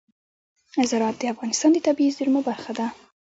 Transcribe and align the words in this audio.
زراعت 0.89 1.15
د 1.19 1.23
افغانستان 1.33 1.69
د 1.73 1.77
طبیعي 1.87 2.11
زیرمو 2.17 2.41
برخه 2.49 2.71
ده. 2.79 2.87